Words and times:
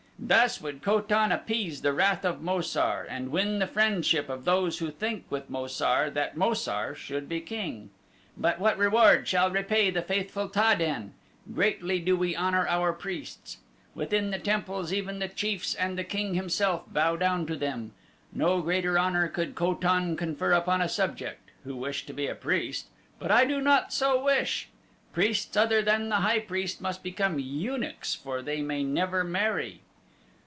Thus 0.23 0.61
would 0.61 0.83
Ko 0.83 1.01
tan 1.01 1.31
appease 1.31 1.81
the 1.81 1.93
wrath 1.93 2.23
of 2.23 2.43
Mo 2.43 2.61
sar 2.61 3.07
and 3.09 3.31
win 3.31 3.57
the 3.57 3.65
friendship 3.65 4.29
of 4.29 4.45
those 4.45 4.77
who 4.77 4.91
think 4.91 5.25
with 5.31 5.49
Mo 5.49 5.65
sar 5.65 6.11
that 6.11 6.37
Mo 6.37 6.53
sar 6.53 6.93
should 6.93 7.27
be 7.27 7.41
king. 7.41 7.89
"But 8.37 8.59
what 8.59 8.77
reward 8.77 9.27
shall 9.27 9.49
repay 9.49 9.89
the 9.89 10.03
faithful 10.03 10.47
Ta 10.47 10.75
den? 10.75 11.15
Greatly 11.51 11.99
do 11.99 12.15
we 12.15 12.35
honor 12.35 12.67
our 12.67 12.93
priests. 12.93 13.57
Within 13.95 14.29
the 14.29 14.37
temples 14.37 14.93
even 14.93 15.17
the 15.17 15.27
chiefs 15.27 15.73
and 15.73 15.97
the 15.97 16.03
king 16.03 16.35
himself 16.35 16.83
bow 16.93 17.15
down 17.15 17.47
to 17.47 17.55
them. 17.55 17.91
No 18.31 18.61
greater 18.61 18.99
honor 18.99 19.27
could 19.27 19.55
Ko 19.55 19.73
tan 19.73 20.15
confer 20.15 20.53
upon 20.53 20.81
a 20.83 20.87
subject 20.87 21.49
who 21.63 21.75
wished 21.75 22.05
to 22.07 22.13
be 22.13 22.27
a 22.27 22.35
priest, 22.35 22.85
but 23.17 23.31
I 23.31 23.43
did 23.43 23.63
not 23.63 23.91
so 23.91 24.23
wish. 24.23 24.69
Priests 25.13 25.57
other 25.57 25.81
than 25.81 26.09
the 26.09 26.17
high 26.17 26.39
priest 26.39 26.79
must 26.79 27.01
become 27.01 27.39
eunuchs 27.39 28.13
for 28.13 28.41
they 28.43 28.61
may 28.61 28.83
never 28.83 29.23
marry. 29.23 29.81